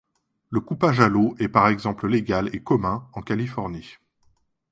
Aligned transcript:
Le 0.49 0.59
coupage 0.61 0.99
à 0.99 1.07
l'eau 1.07 1.35
est 1.37 1.47
par 1.47 1.67
exemple 1.67 2.07
légal 2.07 2.49
et 2.55 2.63
commun 2.63 3.07
en 3.13 3.21
Californie. 3.21 3.97